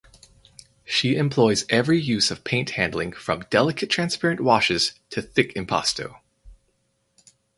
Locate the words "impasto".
5.55-6.19